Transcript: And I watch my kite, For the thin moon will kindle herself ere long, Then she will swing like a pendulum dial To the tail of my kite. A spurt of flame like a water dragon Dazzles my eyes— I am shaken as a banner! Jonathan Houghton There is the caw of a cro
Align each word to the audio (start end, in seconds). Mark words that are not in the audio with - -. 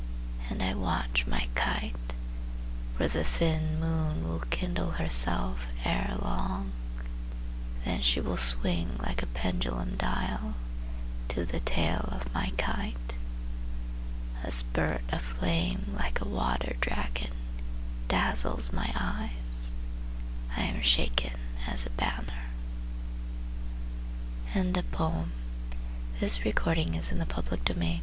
And 0.49 0.63
I 0.63 0.73
watch 0.73 1.27
my 1.27 1.47
kite, 1.53 2.15
For 2.97 3.07
the 3.07 3.23
thin 3.23 3.79
moon 3.79 4.27
will 4.27 4.39
kindle 4.49 4.89
herself 4.93 5.67
ere 5.85 6.15
long, 6.19 6.71
Then 7.85 8.01
she 8.01 8.19
will 8.19 8.35
swing 8.37 8.97
like 8.97 9.21
a 9.21 9.27
pendulum 9.27 9.97
dial 9.97 10.55
To 11.27 11.45
the 11.45 11.59
tail 11.59 12.09
of 12.11 12.33
my 12.33 12.51
kite. 12.57 13.13
A 14.43 14.49
spurt 14.51 15.01
of 15.13 15.21
flame 15.21 15.93
like 15.95 16.19
a 16.19 16.27
water 16.27 16.75
dragon 16.81 17.35
Dazzles 18.07 18.73
my 18.73 18.91
eyes— 18.95 19.73
I 20.57 20.61
am 20.63 20.81
shaken 20.81 21.37
as 21.67 21.85
a 21.85 21.91
banner! 21.91 22.45
Jonathan 24.55 24.83
Houghton 24.93 25.31
There 26.19 26.25
is 26.25 26.37
the 26.37 26.51
caw 26.53 26.71
of 26.71 27.51
a 27.53 27.57
cro 27.75 27.97